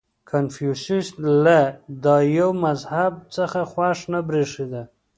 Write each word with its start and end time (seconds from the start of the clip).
•کنفوسیوس 0.31 1.07
له 1.45 1.59
دایو 2.03 2.49
مذهب 2.65 3.13
څخه 3.35 3.59
خوښ 3.71 3.99
نه 4.13 4.19
برېښېده. 4.27 4.83